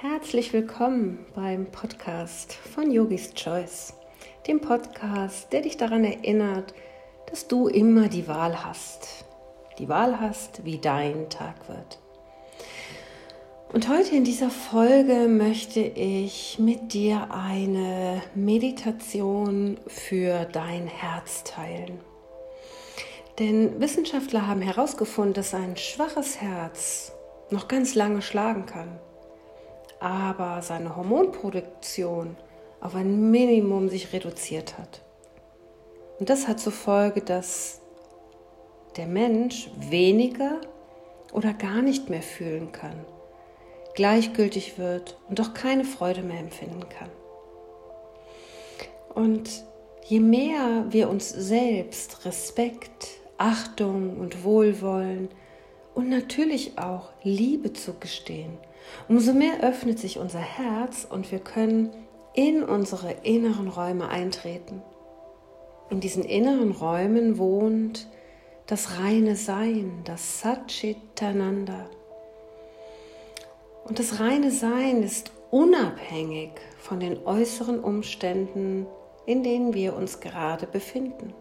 [0.00, 3.94] herzlich willkommen beim Podcast von Yogis Choice,
[4.46, 6.72] dem Podcast, der dich daran erinnert,
[7.28, 9.24] dass du immer die Wahl hast.
[9.80, 11.98] Die Wahl hast, wie dein Tag wird.
[13.72, 21.98] Und heute in dieser Folge möchte ich mit dir eine Meditation für dein Herz teilen.
[23.40, 27.10] Denn Wissenschaftler haben herausgefunden, dass ein schwaches Herz
[27.50, 29.00] noch ganz lange schlagen kann,
[30.00, 32.36] aber seine Hormonproduktion
[32.80, 35.02] auf ein Minimum sich reduziert hat.
[36.18, 37.80] Und das hat zur Folge, dass
[38.96, 40.60] der Mensch weniger
[41.32, 43.04] oder gar nicht mehr fühlen kann,
[43.94, 47.10] gleichgültig wird und auch keine Freude mehr empfinden kann.
[49.14, 49.64] Und
[50.04, 55.28] je mehr wir uns selbst Respekt, Achtung und Wohlwollen
[55.98, 58.56] und natürlich auch Liebe zugestehen,
[59.08, 61.90] umso mehr öffnet sich unser Herz und wir können
[62.34, 64.80] in unsere inneren Räume eintreten.
[65.90, 68.06] In diesen inneren Räumen wohnt
[68.66, 71.90] das reine Sein, das Satchitananda.
[73.84, 78.86] Und das reine Sein ist unabhängig von den äußeren Umständen,
[79.26, 81.34] in denen wir uns gerade befinden.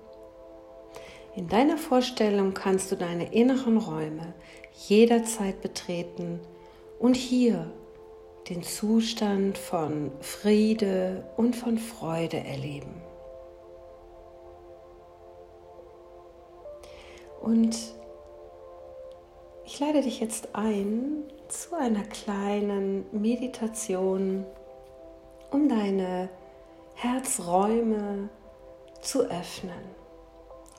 [1.38, 4.34] In deiner Vorstellung kannst du deine inneren Räume
[4.88, 6.40] jederzeit betreten
[6.98, 7.72] und hier
[8.50, 13.04] den Zustand von Friede und von Freude erleben.
[17.40, 17.78] Und
[19.64, 24.44] ich lade dich jetzt ein zu einer kleinen Meditation,
[25.52, 26.30] um deine
[26.96, 28.30] Herzräume
[29.02, 29.97] zu öffnen.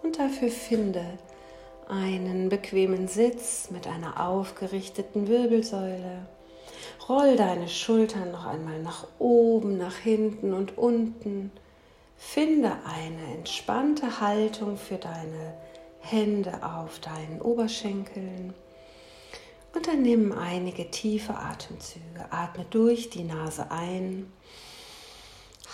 [0.03, 1.05] Und dafür finde
[1.89, 6.27] einen bequemen Sitz mit einer aufgerichteten Wirbelsäule.
[7.09, 11.51] Roll deine Schultern noch einmal nach oben, nach hinten und unten.
[12.17, 15.55] Finde eine entspannte Haltung für deine
[16.01, 18.53] Hände auf deinen Oberschenkeln.
[19.75, 22.27] Und dann nimm einige tiefe Atemzüge.
[22.31, 24.31] Atme durch die Nase ein.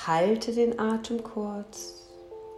[0.06, 2.03] Halte den Atem kurz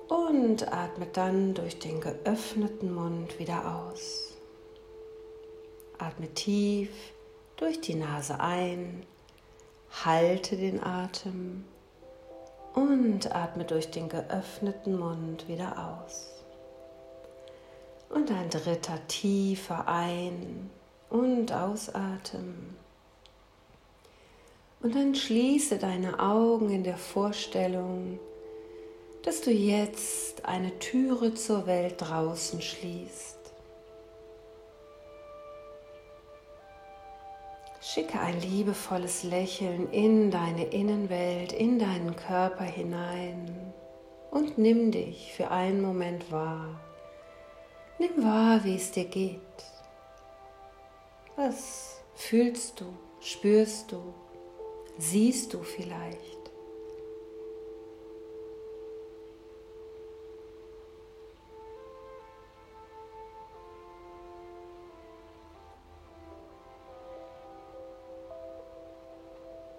[0.08, 4.34] und atme dann durch den geöffneten Mund wieder aus.
[5.98, 6.90] Atme tief
[7.56, 9.04] durch die Nase ein,
[10.04, 11.64] halte den Atem
[12.74, 16.32] und atme durch den geöffneten Mund wieder aus.
[18.10, 20.70] Und ein dritter tiefer Ein-
[21.10, 22.76] und Ausatmen.
[24.80, 28.20] Und dann schließe deine Augen in der Vorstellung,
[29.26, 33.36] dass du jetzt eine Türe zur Welt draußen schließt.
[37.80, 43.72] Schicke ein liebevolles Lächeln in deine Innenwelt, in deinen Körper hinein
[44.30, 46.80] und nimm dich für einen Moment wahr.
[47.98, 49.40] Nimm wahr, wie es dir geht.
[51.34, 52.86] Was fühlst du,
[53.20, 54.14] spürst du,
[54.98, 56.35] siehst du vielleicht?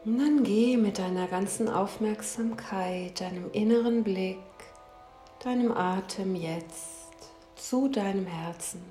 [0.07, 4.37] Und dann geh mit deiner ganzen Aufmerksamkeit, deinem inneren Blick,
[5.43, 7.09] deinem Atem jetzt
[7.57, 8.81] zu deinem Herzen.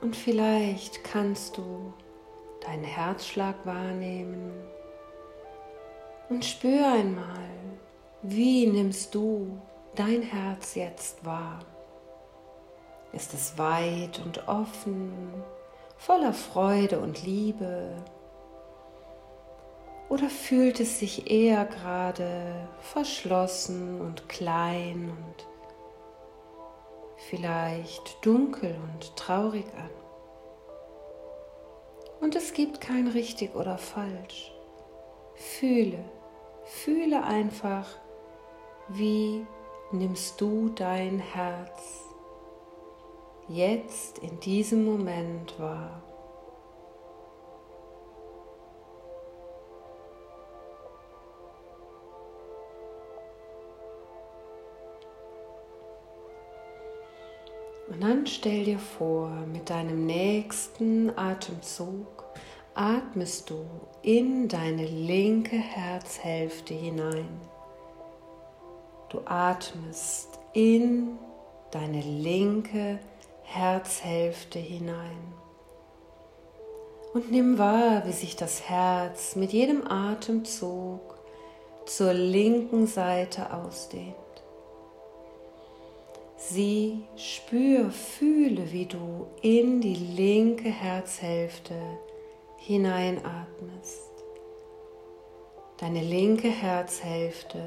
[0.00, 1.92] Und vielleicht kannst du
[2.64, 4.52] deinen Herzschlag wahrnehmen
[6.30, 7.50] und spür einmal,
[8.22, 9.60] wie nimmst du
[9.96, 11.58] dein Herz jetzt wahr?
[13.12, 15.12] Ist es weit und offen,
[15.98, 18.02] voller Freude und Liebe?
[20.08, 25.46] Oder fühlt es sich eher gerade verschlossen und klein und
[27.28, 29.90] vielleicht dunkel und traurig an?
[32.20, 34.52] Und es gibt kein richtig oder falsch.
[35.34, 36.04] Fühle,
[36.64, 37.88] fühle einfach,
[38.88, 39.44] wie
[39.92, 42.04] nimmst du dein Herz
[43.48, 46.02] jetzt in diesem Moment wahr.
[57.88, 62.24] Und dann stell dir vor, mit deinem nächsten Atemzug
[62.74, 63.64] atmest du
[64.02, 67.28] in deine linke Herzhälfte hinein.
[69.08, 71.16] Du atmest in
[71.70, 72.98] deine linke
[73.44, 75.32] Herzhälfte hinein.
[77.14, 81.16] Und nimm wahr, wie sich das Herz mit jedem Atemzug
[81.86, 84.25] zur linken Seite ausdehnt.
[86.38, 91.74] Sieh, spür, fühle, wie du in die linke Herzhälfte
[92.58, 94.10] hineinatmest.
[95.78, 97.62] Deine linke Herzhälfte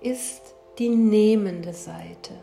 [0.00, 2.34] ist die nehmende Seite.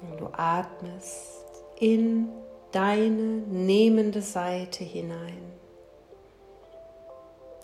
[0.00, 1.44] Und du atmest
[1.78, 2.28] in
[2.72, 5.52] deine nehmende Seite hinein.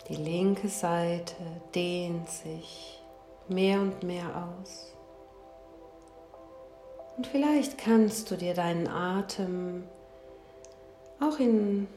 [0.07, 1.35] Die linke Seite
[1.75, 3.01] dehnt sich
[3.47, 4.93] mehr und mehr aus.
[7.17, 9.83] Und vielleicht kannst du dir deinen Atem
[11.19, 11.87] auch in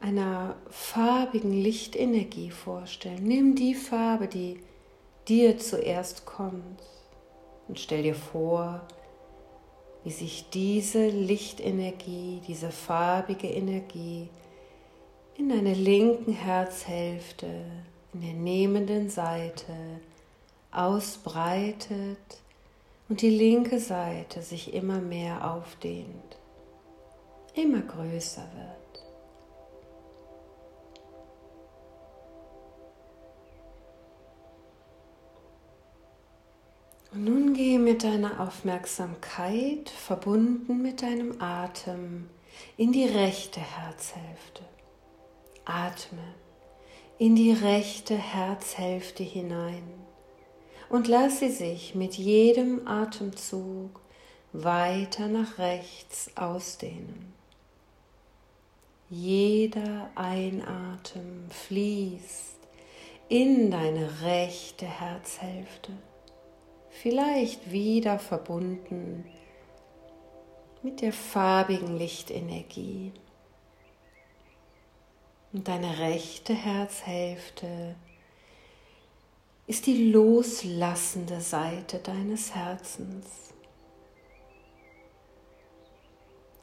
[0.00, 3.22] einer farbigen Lichtenergie vorstellen.
[3.22, 4.60] Nimm die Farbe, die
[5.28, 6.82] dir zuerst kommt
[7.68, 8.82] und stell dir vor,
[10.04, 14.28] wie sich diese Lichtenergie, diese farbige Energie
[15.36, 17.46] in deiner linken Herzhälfte,
[18.12, 19.72] in der nehmenden Seite
[20.72, 22.18] ausbreitet
[23.12, 26.38] und die linke Seite sich immer mehr aufdehnt,
[27.52, 29.04] immer größer wird.
[37.12, 42.30] Und nun gehe mit deiner Aufmerksamkeit, verbunden mit deinem Atem,
[42.78, 44.62] in die rechte Herzhälfte.
[45.66, 46.34] Atme
[47.18, 50.01] in die rechte Herzhälfte hinein
[50.92, 53.98] und lass sie sich mit jedem Atemzug
[54.52, 57.32] weiter nach rechts ausdehnen.
[59.08, 62.58] Jeder Einatmen fließt
[63.30, 65.92] in deine rechte Herzhälfte
[66.90, 69.24] vielleicht wieder verbunden
[70.82, 73.12] mit der farbigen Lichtenergie.
[75.54, 77.94] Und deine rechte Herzhälfte
[79.66, 83.26] ist die loslassende Seite deines Herzens.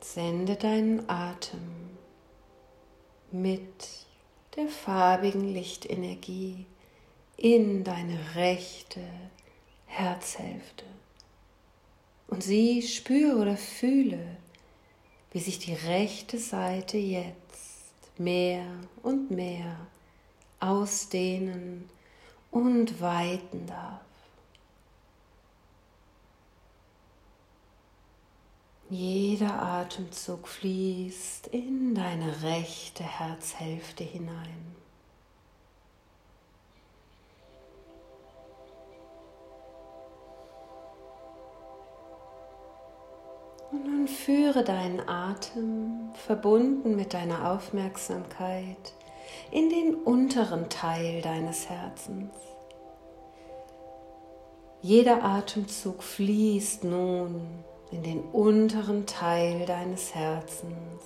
[0.01, 1.98] Sende deinen Atem
[3.31, 4.06] mit
[4.56, 6.66] der farbigen Lichtenergie
[7.38, 9.01] in deine rechte
[9.86, 10.86] Herzhälfte.
[12.28, 14.38] Und sieh, spüre oder fühle,
[15.31, 18.66] wie sich die rechte Seite jetzt mehr
[19.04, 19.88] und mehr
[20.60, 21.90] ausdehnen
[22.51, 24.01] und weiten darf.
[28.90, 34.75] Jeder Atemzug fließt in deine rechte Herzhälfte hinein.
[43.72, 48.94] Und nun führe deinen Atem verbunden mit deiner Aufmerksamkeit
[49.51, 52.33] in den unteren Teil deines Herzens.
[54.81, 57.41] Jeder Atemzug fließt nun
[57.91, 61.03] in den unteren Teil deines Herzens,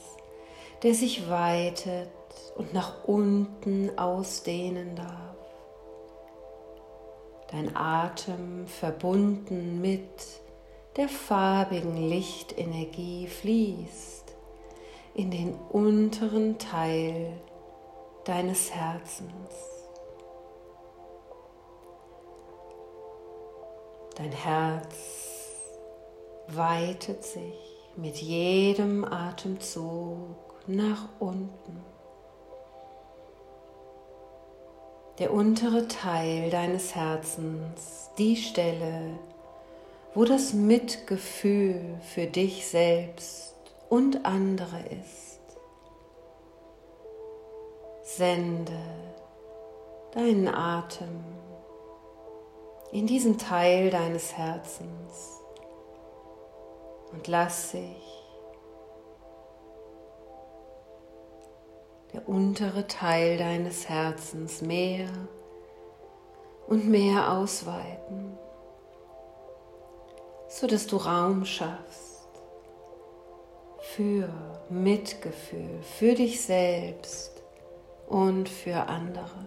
[0.83, 2.09] der sich weitet
[2.55, 5.35] und nach unten ausdehnen darf.
[7.49, 10.41] Dein Atem verbunden mit
[10.97, 14.35] der farbigen Lichtenergie fließt
[15.15, 17.33] in den unteren Teil
[18.25, 19.33] deines Herzens.
[24.15, 24.95] Dein Herz
[26.47, 31.83] weitet sich mit jedem Atemzug nach unten.
[35.19, 39.19] Der untere Teil deines Herzens, die Stelle,
[40.13, 43.55] wo das Mitgefühl für dich selbst
[43.89, 45.32] und andere ist.
[48.17, 48.79] Sende
[50.11, 51.23] deinen Atem
[52.91, 55.39] in diesen Teil deines Herzens
[57.11, 58.23] und lass sich
[62.13, 65.07] der untere Teil deines Herzens mehr
[66.67, 68.37] und mehr ausweiten
[70.53, 72.29] so dass du Raum schaffst
[73.79, 74.29] für
[74.69, 77.32] Mitgefühl, für dich selbst
[78.07, 79.45] und für andere.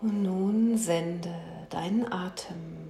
[0.00, 1.32] Und nun sende
[1.70, 2.82] deinen Atem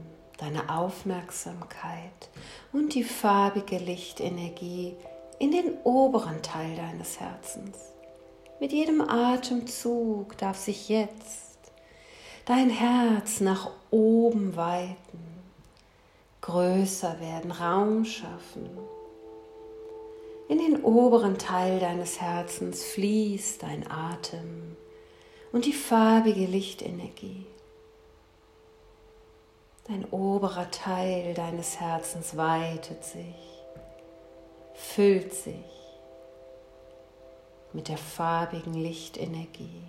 [0.43, 2.29] deine Aufmerksamkeit
[2.73, 4.97] und die farbige Lichtenergie
[5.39, 7.79] in den oberen Teil deines Herzens,
[8.63, 11.59] Mit jedem Atemzug darf sich jetzt
[12.45, 15.43] dein Herz nach oben weiten,
[16.43, 18.71] größer werden, Raum schaffen.
[20.49, 24.77] In den oberen Teil deines Herzens fließt dein Atem
[25.51, 27.45] und die farbige Lichtenergie.
[29.89, 33.65] Dein oberer Teil deines Herzens weitet sich,
[34.75, 35.82] füllt sich
[37.75, 39.83] mit der farbigen Lichtenergie.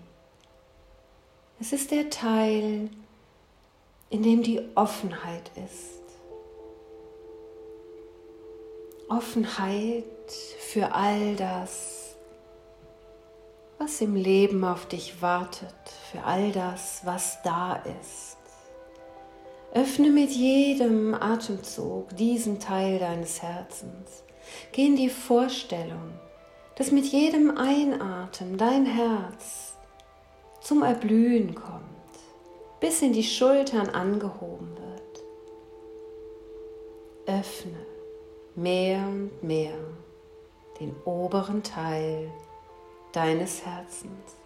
[1.60, 2.90] Es ist der Teil,
[4.10, 6.02] in dem die Offenheit ist.
[9.10, 10.04] Offenheit
[10.72, 12.16] für all das,
[13.78, 15.74] was im Leben auf dich wartet,
[16.12, 18.38] für all das, was da ist.
[19.74, 24.24] Öffne mit jedem Atemzug diesen Teil deines Herzens.
[24.72, 26.14] Geh in die Vorstellung,
[26.76, 29.74] dass mit jedem Einatmen dein Herz
[30.62, 31.84] zum Erblühen kommt,
[32.80, 35.24] bis in die Schultern angehoben wird.
[37.26, 37.86] Öffne
[38.56, 39.74] mehr und mehr
[40.80, 42.30] den oberen Teil
[43.12, 44.43] deines Herzens.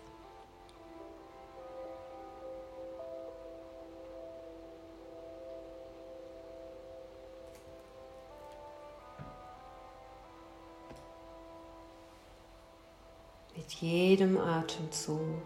[13.67, 15.41] Mit jedem Atemzug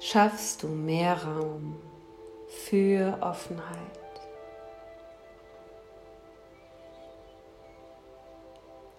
[0.00, 1.76] schaffst du mehr Raum
[2.48, 4.00] für Offenheit.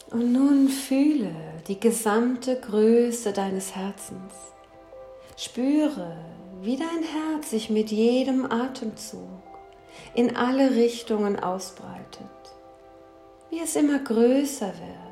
[0.10, 1.36] Und nun fühle
[1.68, 4.34] die gesamte Größe deines Herzens.
[5.36, 6.16] Spüre,
[6.62, 9.44] wie dein Herz sich mit jedem Atemzug
[10.16, 12.56] in alle Richtungen ausbreitet,
[13.50, 15.07] wie es immer größer wird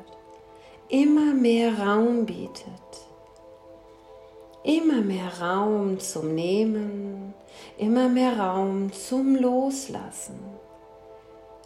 [0.88, 2.72] immer mehr Raum bietet.
[4.62, 7.34] Immer mehr Raum zum Nehmen,
[7.78, 10.40] immer mehr Raum zum Loslassen,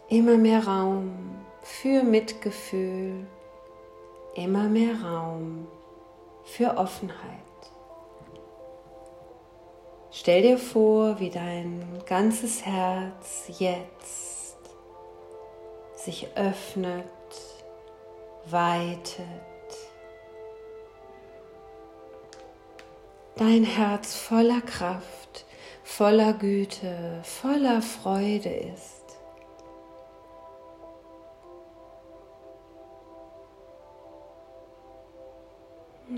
[0.07, 1.11] immer mehr Raum
[1.63, 3.25] für Mitgefühl,
[4.35, 5.67] immer mehr Raum
[6.43, 7.17] für Offenheit.
[10.11, 14.59] Stell dir vor, wie dein ganzes Herz jetzt
[15.95, 17.05] sich öffnet
[18.45, 19.25] weitet.
[23.35, 25.45] Dein Herz voller Kraft,
[25.83, 29.01] voller Güte, voller Freude ist.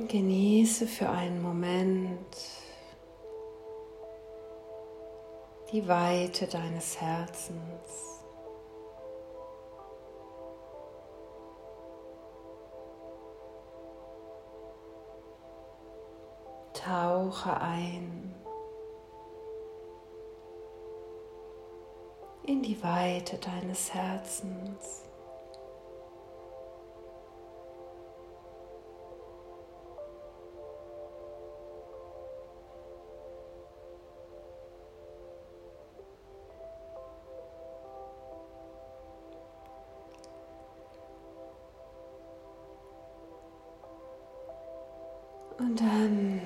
[0.07, 2.35] Genieße für einen Moment
[5.71, 8.12] die Weite deines Herzens.
[16.83, 18.33] Tauche ein
[22.45, 25.03] in die Weite deines Herzens.
[45.59, 46.41] Und dann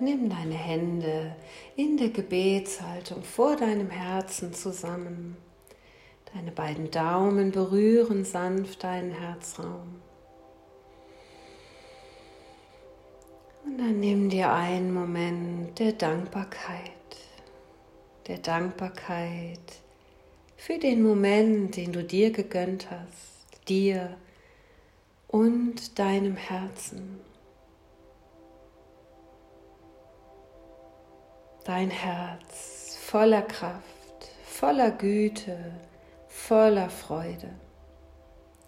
[0.00, 1.36] nimm deine Hände
[1.76, 5.36] in der Gebetshaltung vor deinem Herzen zusammen.
[6.34, 10.00] Deine beiden Daumen berühren sanft deinen Herzraum.
[13.64, 16.90] Und dann nimm dir einen Moment der Dankbarkeit,
[18.26, 19.58] der Dankbarkeit
[20.56, 24.16] für den Moment, den du dir gegönnt hast, dir
[25.28, 27.29] und deinem Herzen.
[31.64, 35.58] Dein Herz voller Kraft, voller Güte,
[36.28, 37.50] voller Freude.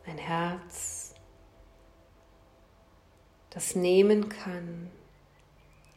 [0.07, 1.15] Ein Herz,
[3.51, 4.91] das nehmen kann.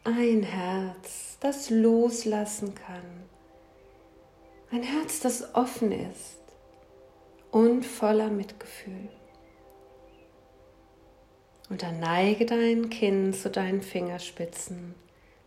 [0.03, 3.23] Ein Herz, das loslassen kann.
[4.71, 6.39] Ein Herz, das offen ist
[7.51, 9.09] und voller Mitgefühl.
[11.69, 14.93] Und dann neige dein Kinn zu deinen Fingerspitzen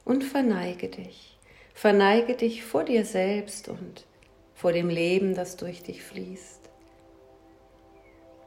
[0.05, 1.38] und verneige dich.
[1.81, 4.05] Verneige dich vor dir selbst und
[4.53, 6.69] vor dem Leben, das durch dich fließt,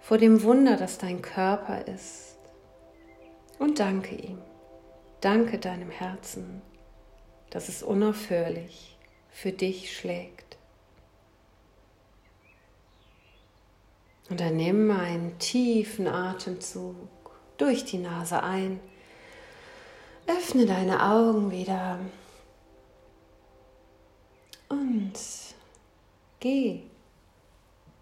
[0.02, 2.36] vor dem Wunder, das dein Körper ist.
[3.58, 4.42] Und danke ihm,
[5.22, 6.62] danke deinem Herzen,
[7.52, 8.98] dass es unaufhörlich
[9.30, 10.58] für dich schlägt.
[14.30, 16.98] Und dann nimm einen tiefen Atemzug
[17.58, 18.82] durch die Nase ein
[20.28, 21.98] Öffne deine Augen wieder
[24.72, 25.14] und
[26.40, 26.84] geh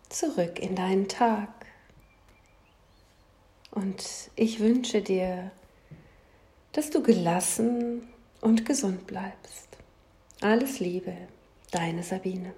[0.07, 1.49] zurück in deinen Tag.
[3.71, 5.51] Und ich wünsche dir,
[6.71, 8.07] dass du gelassen
[8.41, 9.67] und gesund bleibst.
[10.41, 11.15] Alles Liebe,
[11.71, 12.53] deine Sabine.